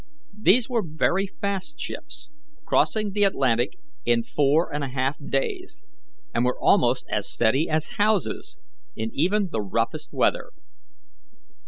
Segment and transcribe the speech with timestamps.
[0.35, 2.31] These were very fast ships,
[2.65, 5.83] crossing the Atlantic in four and a half days,
[6.33, 8.57] and were almost as steady as houses,
[8.95, 10.53] in even the roughest weather.